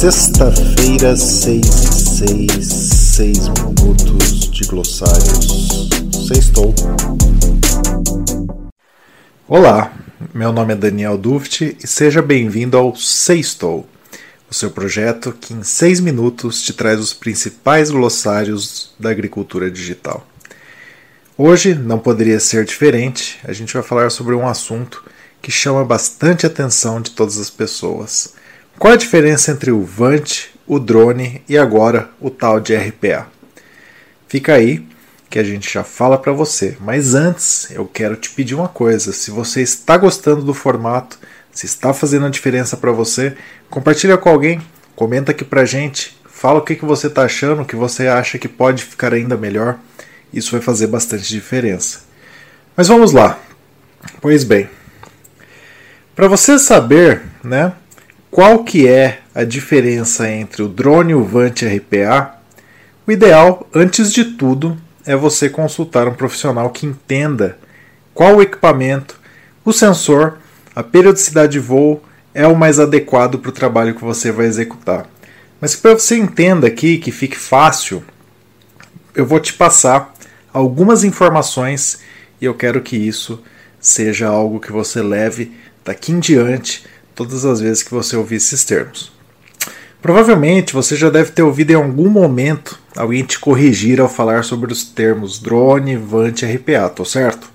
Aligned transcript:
Sexta-feira, 0.00 1.14
6 1.14 1.60
e 1.62 2.48
6, 2.48 2.64
6 2.64 3.48
minutos 3.48 4.50
de 4.50 4.66
glossários. 4.66 5.90
Sextou. 6.26 6.74
Olá, 9.46 9.92
meu 10.32 10.54
nome 10.54 10.72
é 10.72 10.76
Daniel 10.76 11.18
Duft 11.18 11.76
e 11.78 11.86
seja 11.86 12.22
bem-vindo 12.22 12.78
ao 12.78 12.96
Sextou, 12.96 13.86
o 14.50 14.54
seu 14.54 14.70
projeto 14.70 15.36
que 15.38 15.52
em 15.52 15.62
6 15.62 16.00
minutos 16.00 16.62
te 16.62 16.72
traz 16.72 16.98
os 16.98 17.12
principais 17.12 17.90
glossários 17.90 18.94
da 18.98 19.10
agricultura 19.10 19.70
digital. 19.70 20.26
Hoje 21.36 21.74
não 21.74 21.98
poderia 21.98 22.40
ser 22.40 22.64
diferente, 22.64 23.38
a 23.44 23.52
gente 23.52 23.74
vai 23.74 23.82
falar 23.82 24.08
sobre 24.08 24.34
um 24.34 24.48
assunto 24.48 25.04
que 25.42 25.50
chama 25.50 25.84
bastante 25.84 26.46
atenção 26.46 27.02
de 27.02 27.10
todas 27.10 27.36
as 27.36 27.50
pessoas. 27.50 28.40
Qual 28.78 28.92
a 28.92 28.96
diferença 28.96 29.52
entre 29.52 29.70
o 29.70 29.82
Vant, 29.82 30.48
o 30.66 30.78
drone 30.78 31.42
e 31.48 31.58
agora 31.58 32.10
o 32.20 32.30
tal 32.30 32.60
de 32.60 32.74
RPA? 32.74 33.26
Fica 34.28 34.54
aí 34.54 34.86
que 35.28 35.38
a 35.38 35.44
gente 35.44 35.72
já 35.72 35.84
fala 35.84 36.18
para 36.18 36.32
você, 36.32 36.76
mas 36.80 37.14
antes 37.14 37.70
eu 37.70 37.86
quero 37.86 38.16
te 38.16 38.30
pedir 38.30 38.54
uma 38.54 38.68
coisa: 38.68 39.12
se 39.12 39.30
você 39.30 39.62
está 39.62 39.96
gostando 39.96 40.42
do 40.42 40.54
formato, 40.54 41.18
se 41.52 41.66
está 41.66 41.92
fazendo 41.92 42.26
a 42.26 42.30
diferença 42.30 42.76
para 42.76 42.90
você, 42.90 43.36
compartilha 43.68 44.16
com 44.16 44.28
alguém, 44.28 44.60
comenta 44.96 45.32
aqui 45.32 45.44
pra 45.44 45.64
gente, 45.64 46.18
fala 46.24 46.58
o 46.58 46.62
que, 46.62 46.74
que 46.74 46.84
você 46.84 47.06
está 47.06 47.24
achando, 47.24 47.62
o 47.62 47.64
que 47.66 47.76
você 47.76 48.08
acha 48.08 48.38
que 48.38 48.48
pode 48.48 48.84
ficar 48.84 49.12
ainda 49.12 49.36
melhor. 49.36 49.78
Isso 50.32 50.52
vai 50.52 50.60
fazer 50.60 50.86
bastante 50.86 51.28
diferença. 51.28 52.00
Mas 52.76 52.88
vamos 52.88 53.12
lá. 53.12 53.38
Pois 54.20 54.44
bem, 54.44 54.68
para 56.14 56.28
você 56.28 56.58
saber, 56.58 57.22
né, 57.42 57.72
qual 58.30 58.62
que 58.62 58.86
é 58.86 59.20
a 59.34 59.42
diferença 59.42 60.30
entre 60.30 60.62
o 60.62 60.68
drone 60.68 61.12
e 61.12 61.14
o 61.14 61.24
Vant 61.24 61.62
RPA, 61.62 62.36
o 63.06 63.10
ideal, 63.10 63.68
antes 63.74 64.12
de 64.12 64.24
tudo, 64.24 64.78
é 65.04 65.16
você 65.16 65.48
consultar 65.48 66.06
um 66.06 66.14
profissional 66.14 66.70
que 66.70 66.86
entenda 66.86 67.58
qual 68.14 68.36
o 68.36 68.42
equipamento, 68.42 69.18
o 69.64 69.72
sensor, 69.72 70.38
a 70.76 70.82
periodicidade 70.82 71.52
de 71.52 71.58
voo 71.58 72.02
é 72.32 72.46
o 72.46 72.54
mais 72.54 72.78
adequado 72.78 73.38
para 73.38 73.48
o 73.48 73.52
trabalho 73.52 73.94
que 73.94 74.04
você 74.04 74.30
vai 74.30 74.46
executar. 74.46 75.06
Mas 75.60 75.74
para 75.74 75.94
você 75.94 76.16
entenda 76.16 76.68
aqui, 76.68 76.98
que 76.98 77.10
fique 77.10 77.36
fácil, 77.36 78.04
eu 79.14 79.26
vou 79.26 79.40
te 79.40 79.52
passar 79.52 80.14
algumas 80.52 81.02
informações 81.02 82.00
e 82.40 82.44
eu 82.44 82.54
quero 82.54 82.80
que 82.80 82.96
isso 82.96 83.42
seja 83.80 84.28
algo 84.28 84.60
que 84.60 84.70
você 84.70 85.02
leve 85.02 85.52
daqui 85.84 86.12
em 86.12 86.20
diante 86.20 86.84
todas 87.14 87.44
as 87.44 87.60
vezes 87.60 87.82
que 87.82 87.92
você 87.92 88.16
ouvir 88.16 88.36
esses 88.36 88.64
termos. 88.64 89.12
Provavelmente 90.00 90.72
você 90.72 90.96
já 90.96 91.10
deve 91.10 91.30
ter 91.30 91.42
ouvido 91.42 91.72
em 91.72 91.74
algum 91.74 92.08
momento 92.08 92.78
alguém 92.96 93.22
te 93.22 93.38
corrigir 93.38 94.00
ao 94.00 94.08
falar 94.08 94.44
sobre 94.44 94.72
os 94.72 94.84
termos 94.84 95.38
drone, 95.38 95.96
VANT 95.96 96.42
e 96.42 96.46
RPA, 96.46 96.88
tô 96.88 97.04
certo? 97.04 97.50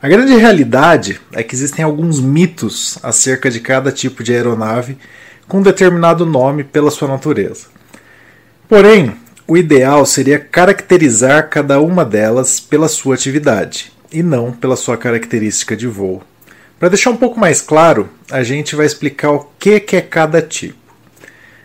A 0.00 0.08
grande 0.08 0.36
realidade 0.36 1.20
é 1.32 1.42
que 1.42 1.54
existem 1.54 1.84
alguns 1.84 2.20
mitos 2.20 2.98
acerca 3.02 3.50
de 3.50 3.60
cada 3.60 3.90
tipo 3.90 4.22
de 4.22 4.32
aeronave 4.32 4.96
com 5.48 5.60
determinado 5.60 6.24
nome 6.24 6.62
pela 6.62 6.90
sua 6.90 7.08
natureza. 7.08 7.66
Porém, 8.68 9.16
o 9.46 9.56
ideal 9.56 10.04
seria 10.06 10.38
caracterizar 10.38 11.48
cada 11.48 11.80
uma 11.80 12.04
delas 12.04 12.60
pela 12.60 12.86
sua 12.86 13.14
atividade 13.14 13.92
e 14.12 14.22
não 14.22 14.52
pela 14.52 14.76
sua 14.76 14.96
característica 14.96 15.76
de 15.76 15.86
voo. 15.86 16.22
Para 16.78 16.90
deixar 16.90 17.10
um 17.10 17.16
pouco 17.16 17.38
mais 17.38 17.60
claro, 17.60 18.08
a 18.30 18.42
gente 18.42 18.76
vai 18.76 18.86
explicar 18.86 19.32
o 19.32 19.48
que, 19.58 19.80
que 19.80 19.96
é 19.96 20.00
cada 20.00 20.40
tipo. 20.40 20.78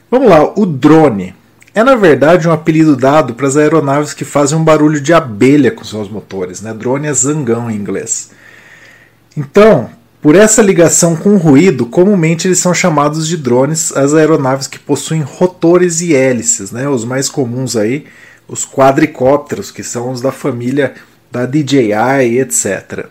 Vamos 0.09 0.29
lá, 0.29 0.53
o 0.56 0.66
drone 0.66 1.35
é 1.75 1.84
na 1.84 1.96
verdade 1.96 2.47
um 2.47 2.51
apelido 2.51 2.96
dado 2.96 3.34
para 3.34 3.47
as 3.47 3.57
aeronaves 3.57 4.13
que 4.13 4.23
fazem 4.23 4.57
um 4.57 4.63
barulho 4.63 5.02
de 5.02 5.13
abelha 5.13 5.72
com 5.72 5.84
seus 5.84 6.09
motores. 6.09 6.62
Né? 6.62 6.73
Drone 6.73 7.07
é 7.07 7.13
zangão 7.13 7.69
em 7.69 7.75
inglês. 7.75 8.31
Então, 9.35 9.90
por 10.22 10.35
essa 10.35 10.62
ligação 10.62 11.16
com 11.16 11.31
o 11.31 11.38
ruído, 11.38 11.85
comumente 11.85 12.47
eles 12.47 12.59
são 12.59 12.73
chamados 12.73 13.28
de 13.28 13.35
drones 13.35 13.91
as 13.91 14.13
aeronaves 14.13 14.68
que 14.68 14.79
possuem 14.79 15.22
rotores 15.22 16.00
e 16.00 16.16
hélices, 16.16 16.72
né? 16.72 16.88
Os 16.88 17.03
mais 17.03 17.28
comuns 17.28 17.75
aí, 17.75 18.06
os 18.47 18.66
quadricópteros, 18.66 19.69
que 19.69 19.84
são 19.84 20.12
os 20.12 20.22
da 20.22 20.31
família 20.31 20.94
da 21.29 21.46
DJI, 21.46 22.40
etc. 22.40 23.07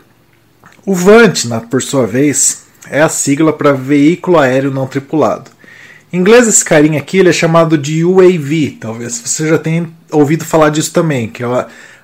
O 0.85 0.97
VANT, 0.97 1.45
por 1.71 1.81
sua 1.81 2.09
vez, 2.09 2.65
é 2.91 3.01
a 3.01 3.09
sigla 3.09 3.53
para 3.53 3.73
veículo 3.73 4.37
aéreo 4.37 4.73
não 4.73 4.89
tripulado. 4.89 5.49
Em 6.13 6.19
inglês, 6.19 6.49
esse 6.49 6.65
carinha 6.65 6.99
aqui 6.99 7.19
ele 7.19 7.29
é 7.29 7.33
chamado 7.33 7.79
de 7.79 8.05
UAV, 8.05 8.79
talvez 8.81 9.23
você 9.25 9.47
já 9.47 9.59
tenha 9.59 9.89
ouvido 10.11 10.45
falar 10.45 10.71
disso 10.71 10.93
também, 10.93 11.29
que 11.29 11.45
é 11.45 11.47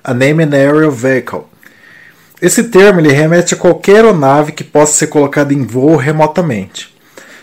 a 0.01 0.13
Name 0.13 0.45
and 0.45 0.53
Aerial 0.53 0.91
Vehicle. 0.91 1.41
Esse 2.41 2.63
termo 2.63 3.01
ele 3.01 3.11
remete 3.11 3.53
a 3.53 3.57
qualquer 3.57 3.97
aeronave 3.97 4.53
que 4.53 4.63
possa 4.63 4.93
ser 4.93 5.07
colocada 5.07 5.53
em 5.53 5.65
voo 5.65 5.97
remotamente. 5.97 6.95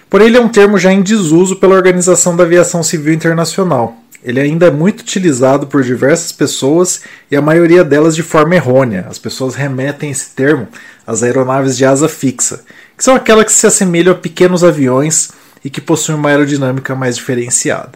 Porém, 0.08 0.28
ele 0.28 0.38
é 0.38 0.40
um 0.40 0.48
termo 0.48 0.78
já 0.78 0.90
em 0.90 1.02
desuso 1.02 1.56
pela 1.56 1.74
Organização 1.74 2.34
da 2.34 2.44
Aviação 2.44 2.82
Civil 2.82 3.12
Internacional. 3.12 3.94
Ele 4.26 4.40
ainda 4.40 4.66
é 4.66 4.70
muito 4.72 5.02
utilizado 5.02 5.68
por 5.68 5.84
diversas 5.84 6.32
pessoas 6.32 7.02
e 7.30 7.36
a 7.36 7.40
maioria 7.40 7.84
delas 7.84 8.16
de 8.16 8.24
forma 8.24 8.56
errônea. 8.56 9.06
As 9.08 9.20
pessoas 9.20 9.54
remetem 9.54 10.10
esse 10.10 10.30
termo 10.30 10.66
às 11.06 11.22
aeronaves 11.22 11.76
de 11.76 11.84
asa 11.84 12.08
fixa, 12.08 12.64
que 12.98 13.04
são 13.04 13.14
aquelas 13.14 13.44
que 13.44 13.52
se 13.52 13.68
assemelham 13.68 14.12
a 14.12 14.18
pequenos 14.18 14.64
aviões 14.64 15.30
e 15.64 15.70
que 15.70 15.80
possuem 15.80 16.18
uma 16.18 16.30
aerodinâmica 16.30 16.92
mais 16.96 17.14
diferenciada. 17.14 17.92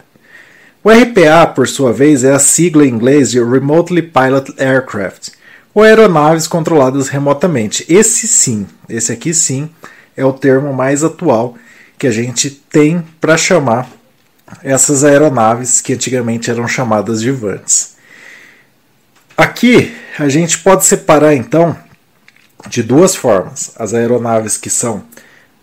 O 0.85 0.89
RPA, 0.89 1.49
por 1.53 1.67
sua 1.67 1.93
vez, 1.93 2.23
é 2.23 2.33
a 2.33 2.39
sigla 2.39 2.87
em 2.87 2.91
inglês 2.91 3.33
de 3.33 3.43
Remotely 3.43 4.01
Piloted 4.01 4.55
Aircraft 4.63 5.31
ou 5.75 5.83
aeronaves 5.83 6.47
controladas 6.47 7.09
remotamente. 7.09 7.85
Esse 7.89 8.29
sim, 8.29 8.69
esse 8.89 9.11
aqui 9.11 9.35
sim 9.35 9.69
é 10.17 10.25
o 10.25 10.33
termo 10.33 10.73
mais 10.73 11.03
atual 11.03 11.57
que 11.99 12.07
a 12.07 12.11
gente 12.13 12.51
tem 12.51 13.03
para 13.21 13.37
chamar 13.37 13.91
essas 14.63 15.05
aeronaves 15.05 15.81
que 15.81 15.95
antigamente 15.95 16.51
eram 16.51 16.67
chamadas 16.67 17.21
de 17.21 17.31
VANTs. 17.31 17.97
Aqui 19.37 19.95
a 20.19 20.29
gente 20.29 20.59
pode 20.59 20.85
separar 20.85 21.35
então 21.35 21.77
de 22.69 22.83
duas 22.83 23.15
formas: 23.15 23.73
as 23.77 23.95
aeronaves 23.95 24.57
que 24.57 24.71
são 24.71 25.05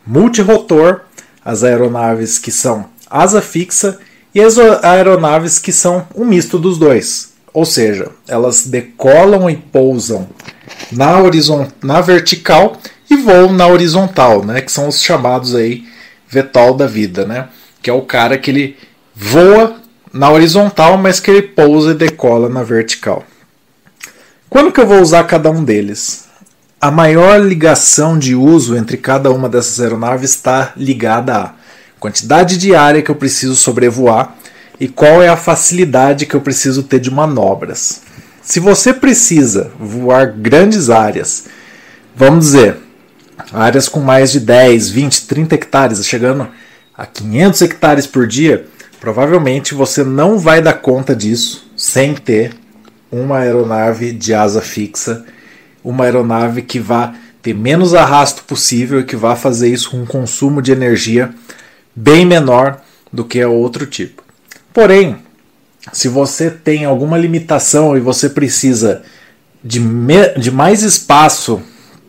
multirotor, 0.06 1.02
as 1.44 1.64
aeronaves 1.64 2.40
que 2.40 2.52
são 2.52 2.90
asa 3.10 3.42
fixa 3.42 4.00
e 4.34 4.42
as 4.42 4.58
aeronaves 4.58 5.60
que 5.60 5.72
são 5.72 6.08
um 6.16 6.26
misto 6.26 6.58
dos 6.58 6.78
dois. 6.78 7.34
Ou 7.54 7.66
seja, 7.66 8.12
elas 8.28 8.68
decolam 8.68 9.50
e 9.50 9.56
pousam 9.56 10.28
na, 10.92 11.18
na 11.84 12.02
vertical 12.02 12.78
e 13.10 13.16
voam 13.16 13.52
na 13.52 13.68
horizontal, 13.68 14.46
né? 14.46 14.62
Que 14.62 14.72
são 14.72 14.88
os 14.88 15.02
chamados 15.02 15.56
aí 15.56 15.86
VTOL 16.30 16.76
da 16.76 16.86
vida, 16.86 17.26
né? 17.26 17.48
Que 17.82 17.90
é 17.90 17.94
o 17.94 18.02
cara 18.02 18.38
que 18.38 18.52
ele 18.52 18.78
voa 19.16 19.78
na 20.14 20.30
horizontal, 20.32 20.98
mas 20.98 21.20
que 21.20 21.30
ele 21.30 21.42
pousa 21.42 21.92
e 21.92 21.96
decola 21.96 22.50
na 22.50 22.64
vertical. 22.64 23.24
Quando 24.50 24.72
que 24.72 24.80
eu 24.80 24.88
vou 24.88 25.02
usar 25.02 25.24
cada 25.26 25.52
um 25.52 25.64
deles? 25.64 26.26
A 26.80 26.90
maior 26.92 27.40
ligação 27.40 28.18
de 28.18 28.36
uso 28.36 28.76
entre 28.76 28.98
cada 28.98 29.32
uma 29.32 29.50
dessas 29.50 29.80
aeronaves 29.80 30.32
está 30.32 30.74
ligada 30.78 31.36
à 31.36 31.54
quantidade 32.00 32.58
de 32.58 32.76
área 32.76 33.02
que 33.02 33.12
eu 33.12 33.16
preciso 33.16 33.56
sobrevoar 33.56 34.36
e 34.80 34.88
qual 34.88 35.22
é 35.22 35.28
a 35.28 35.36
facilidade 35.36 36.26
que 36.26 36.36
eu 36.36 36.42
preciso 36.42 36.84
ter 36.84 37.00
de 37.00 37.12
manobras. 37.12 38.02
Se 38.42 38.60
você 38.60 38.94
precisa 38.94 39.72
voar 39.80 40.28
grandes 40.28 40.90
áreas, 40.90 41.46
vamos 42.16 42.46
dizer, 42.46 42.78
áreas 43.52 43.90
com 43.90 44.00
mais 44.00 44.32
de 44.32 44.40
10, 44.40 44.90
20, 44.90 45.28
30 45.28 45.56
hectares, 45.56 46.06
chegando 46.06 46.48
a 46.98 47.06
500 47.06 47.62
hectares 47.62 48.08
por 48.08 48.26
dia, 48.26 48.66
provavelmente 49.00 49.76
você 49.76 50.04
não 50.04 50.40
vai 50.40 50.62
dar 50.62 50.74
conta 50.74 51.16
disso 51.16 51.72
sem 51.78 52.16
ter 52.16 52.56
uma 53.12 53.40
aeronave 53.40 54.12
de 54.12 54.34
asa 54.34 54.62
fixa, 54.62 55.24
uma 55.84 56.06
aeronave 56.06 56.64
que 56.64 56.80
vá 56.80 57.14
ter 57.42 57.54
menos 57.54 57.94
arrasto 57.94 58.44
possível 58.44 59.00
e 59.00 59.04
que 59.04 59.16
vá 59.16 59.36
fazer 59.36 59.70
isso 59.70 59.92
com 59.92 59.98
um 59.98 60.06
consumo 60.06 60.62
de 60.62 60.72
energia 60.72 61.34
bem 61.96 62.26
menor 62.26 62.82
do 63.14 63.24
que 63.24 63.42
a 63.42 63.48
outro 63.48 63.86
tipo. 63.86 64.24
Porém, 64.74 65.18
se 65.94 66.10
você 66.10 66.50
tem 66.50 66.84
alguma 66.84 67.18
limitação 67.18 67.96
e 67.96 68.00
você 68.00 68.28
precisa 68.30 69.04
de, 69.64 69.80
de 70.38 70.52
mais 70.52 70.84
espaço 70.84 71.62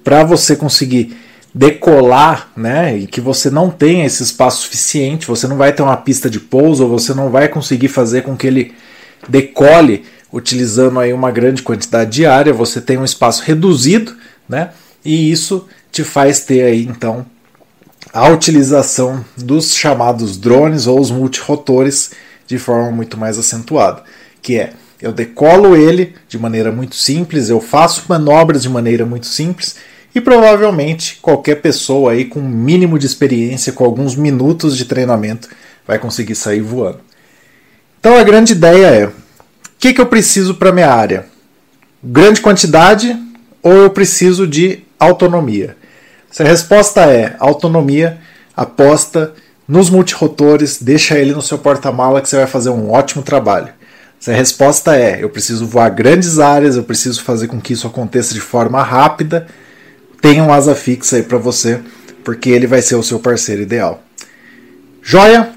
para 0.03 0.25
você 0.25 0.57
conseguir 0.57 1.17
decolar, 1.59 2.53
né, 2.57 2.97
e 2.97 3.05
que 3.09 3.21
você 3.21 3.51
não 3.51 3.69
tenha 3.69 4.07
esse 4.07 4.23
espaço 4.23 4.63
suficiente, 4.63 5.27
você 5.27 5.49
não 5.49 5.57
vai 5.57 5.73
ter 5.73 5.83
uma 5.83 5.97
pista 5.97 6.31
de 6.31 6.39
pouso, 6.39 6.85
ou 6.85 6.89
você 6.89 7.13
não 7.13 7.31
vai 7.31 7.49
conseguir 7.49 7.89
fazer 7.89 8.23
com 8.23 8.37
que 8.37 8.47
ele 8.47 8.75
decole 9.29 10.05
utilizando 10.33 11.01
aí 11.01 11.13
uma 11.13 11.33
grande 11.33 11.63
quantidade 11.63 12.13
de 12.13 12.25
área, 12.25 12.53
você 12.53 12.81
tem 12.81 12.97
um 12.97 13.05
espaço 13.05 13.43
reduzido, 13.43 14.17
né, 14.49 14.71
e 15.05 15.33
isso 15.33 15.67
te 15.91 16.05
faz 16.05 16.39
ter 16.45 16.63
aí 16.63 16.85
então 16.85 17.27
a 18.13 18.29
utilização 18.29 19.25
dos 19.37 19.75
chamados 19.75 20.37
drones 20.37 20.87
ou 20.87 21.01
os 21.01 21.11
multirotores 21.11 22.13
de 22.47 22.57
forma 22.57 22.93
muito 22.93 23.17
mais 23.17 23.37
acentuada, 23.37 24.05
que 24.41 24.57
é 24.57 24.75
eu 25.03 25.11
decolo 25.11 25.75
ele 25.75 26.15
de 26.29 26.39
maneira 26.39 26.71
muito 26.71 26.95
simples, 26.95 27.51
eu 27.51 27.61
faço 27.61 28.05
manobras 28.09 28.63
de 28.63 28.69
maneira 28.69 29.05
muito 29.05 29.27
simples 29.27 29.75
e 30.19 30.21
provavelmente 30.21 31.19
qualquer 31.23 31.57
pessoa 31.57 32.13
aí 32.13 32.25
com 32.25 32.41
um 32.41 32.49
mínimo 32.49 32.99
de 32.99 33.07
experiência, 33.07 33.73
com 33.73 33.85
alguns 33.85 34.17
minutos 34.17 34.77
de 34.77 34.85
treinamento, 34.85 35.49
vai 35.87 35.99
conseguir 35.99 36.35
sair 36.35 36.61
voando. 36.61 37.01
Então 37.99 38.17
a 38.17 38.23
grande 38.23 38.53
ideia 38.53 38.87
é: 38.87 39.07
o 39.07 39.13
que, 39.79 39.95
que 39.95 40.01
eu 40.01 40.07
preciso 40.07 40.55
para 40.55 40.73
minha 40.73 40.91
área? 40.91 41.27
Grande 42.03 42.41
quantidade 42.41 43.17
ou 43.63 43.73
eu 43.73 43.91
preciso 43.91 44.47
de 44.47 44.81
autonomia? 44.99 45.77
Se 46.31 46.43
a 46.43 46.47
resposta 46.47 47.03
é 47.03 47.37
autonomia, 47.39 48.19
aposta 48.57 49.33
nos 49.67 49.89
multirotores, 49.89 50.83
deixa 50.83 51.19
ele 51.19 51.33
no 51.33 51.43
seu 51.43 51.59
porta-mala 51.59 52.21
que 52.21 52.29
você 52.29 52.37
vai 52.37 52.47
fazer 52.47 52.71
um 52.71 52.91
ótimo 52.91 53.23
trabalho. 53.23 53.69
Se 54.19 54.33
a 54.33 54.35
resposta 54.35 54.97
é 54.97 55.23
eu 55.23 55.31
preciso 55.31 55.67
voar 55.67 55.91
grandes 55.91 56.39
áreas, 56.39 56.77
eu 56.77 56.83
preciso 56.83 57.23
fazer 57.23 57.47
com 57.47 57.61
que 57.61 57.73
isso 57.73 57.87
aconteça 57.87 58.35
de 58.35 58.41
forma 58.41 58.83
rápida, 58.83 59.47
tenha 60.21 60.43
um 60.43 60.53
asa 60.53 60.75
fixa 60.75 61.17
aí 61.17 61.23
para 61.23 61.39
você, 61.39 61.81
porque 62.25 62.51
ele 62.51 62.67
vai 62.67 62.83
ser 62.83 62.97
o 62.97 63.03
seu 63.03 63.19
parceiro 63.19 63.63
ideal. 63.63 64.03
Joia? 65.03 65.53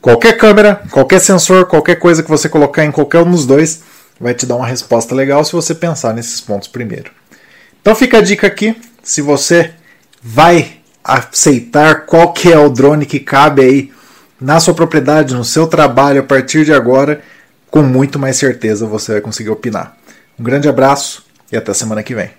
Qualquer 0.00 0.36
câmera, 0.36 0.82
qualquer 0.90 1.20
sensor, 1.20 1.66
qualquer 1.66 1.96
coisa 1.96 2.22
que 2.22 2.28
você 2.28 2.48
colocar 2.48 2.84
em 2.84 2.92
qualquer 2.92 3.20
um 3.22 3.30
dos 3.30 3.44
dois 3.44 3.82
vai 4.20 4.34
te 4.34 4.46
dar 4.46 4.56
uma 4.56 4.66
resposta 4.66 5.14
legal 5.14 5.44
se 5.44 5.52
você 5.52 5.74
pensar 5.74 6.14
nesses 6.14 6.40
pontos 6.40 6.68
primeiro. 6.68 7.10
Então 7.80 7.94
fica 7.94 8.18
a 8.18 8.20
dica 8.20 8.46
aqui, 8.46 8.76
se 9.02 9.20
você 9.20 9.72
vai 10.22 10.76
aceitar 11.02 12.06
qual 12.06 12.32
que 12.32 12.52
é 12.52 12.58
o 12.58 12.68
drone 12.68 13.06
que 13.06 13.20
cabe 13.20 13.62
aí 13.62 13.92
na 14.40 14.60
sua 14.60 14.74
propriedade, 14.74 15.34
no 15.34 15.44
seu 15.44 15.66
trabalho 15.66 16.20
a 16.20 16.24
partir 16.24 16.64
de 16.64 16.72
agora, 16.72 17.20
com 17.70 17.82
muito 17.82 18.18
mais 18.18 18.36
certeza 18.36 18.86
você 18.86 19.12
vai 19.12 19.20
conseguir 19.20 19.50
opinar. 19.50 19.96
Um 20.38 20.42
grande 20.42 20.68
abraço 20.68 21.24
e 21.50 21.56
até 21.56 21.72
semana 21.72 22.02
que 22.02 22.14
vem. 22.14 22.30